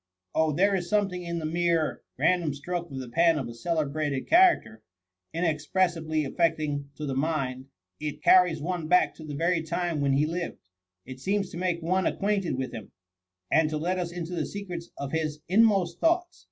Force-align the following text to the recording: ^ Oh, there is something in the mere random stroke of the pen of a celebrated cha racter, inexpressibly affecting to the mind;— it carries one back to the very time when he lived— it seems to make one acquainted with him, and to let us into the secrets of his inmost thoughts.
^ 0.01 0.03
Oh, 0.33 0.51
there 0.51 0.73
is 0.73 0.89
something 0.89 1.21
in 1.21 1.37
the 1.37 1.45
mere 1.45 2.01
random 2.17 2.55
stroke 2.55 2.89
of 2.89 2.97
the 2.97 3.07
pen 3.09 3.37
of 3.37 3.47
a 3.47 3.53
celebrated 3.53 4.27
cha 4.27 4.37
racter, 4.55 4.77
inexpressibly 5.31 6.25
affecting 6.25 6.89
to 6.95 7.05
the 7.05 7.13
mind;— 7.13 7.67
it 8.01 8.23
carries 8.23 8.59
one 8.59 8.87
back 8.87 9.13
to 9.13 9.23
the 9.23 9.35
very 9.35 9.61
time 9.61 10.01
when 10.01 10.13
he 10.13 10.25
lived— 10.25 10.57
it 11.05 11.19
seems 11.19 11.51
to 11.51 11.57
make 11.57 11.83
one 11.83 12.07
acquainted 12.07 12.57
with 12.57 12.71
him, 12.73 12.91
and 13.51 13.69
to 13.69 13.77
let 13.77 13.99
us 13.99 14.11
into 14.11 14.33
the 14.33 14.47
secrets 14.47 14.89
of 14.97 15.11
his 15.11 15.39
inmost 15.47 15.99
thoughts. 15.99 16.39